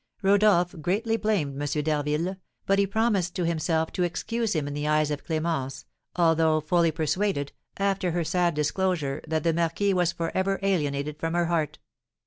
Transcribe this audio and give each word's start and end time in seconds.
Rodolph 0.23 0.73
greatly 0.81 1.15
blamed 1.15 1.61
M. 1.61 1.83
d'Harville, 1.83 2.37
but 2.65 2.79
he 2.79 2.87
promised 2.87 3.35
to 3.35 3.45
himself 3.45 3.91
to 3.91 4.01
excuse 4.01 4.55
him 4.55 4.67
in 4.67 4.73
the 4.73 4.87
eyes 4.87 5.11
of 5.11 5.23
Clémence, 5.23 5.85
although 6.15 6.59
fully 6.59 6.89
persuaded, 6.89 7.51
after 7.77 8.09
her 8.09 8.23
sad 8.23 8.55
disclosure, 8.55 9.21
that 9.27 9.43
the 9.43 9.53
marquis 9.53 9.93
was 9.93 10.11
for 10.11 10.35
ever 10.35 10.57
alienated 10.63 11.19
from 11.19 11.35
her 11.35 11.45
heart. 11.45 11.77